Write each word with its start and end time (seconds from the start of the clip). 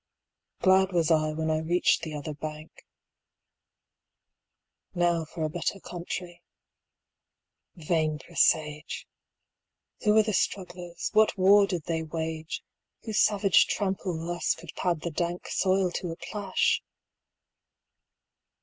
Glad 0.61 0.93
was 0.93 1.11
I 1.11 1.31
when 1.33 1.51
I 1.51 1.59
reached 1.59 2.01
the 2.01 2.15
other 2.15 2.33
bank. 2.33 2.71
Now 4.95 5.25
for 5.25 5.43
a 5.43 5.49
better 5.51 5.79
country. 5.79 6.41
Vain 7.75 8.17
presage! 8.17 9.05
Who 10.03 10.15
were 10.15 10.23
the 10.23 10.33
strugglers, 10.33 11.11
what 11.13 11.37
war 11.37 11.67
did 11.67 11.83
they 11.83 12.01
wage, 12.01 12.63
Whose 13.03 13.19
savage 13.19 13.67
trample 13.67 14.25
thus 14.25 14.55
could 14.55 14.71
pad 14.75 15.01
the 15.01 15.11
dank 15.11 15.43
130 15.43 15.49
Soil 15.51 15.91
to 15.91 16.11
a 16.11 16.15
plash? 16.17 16.81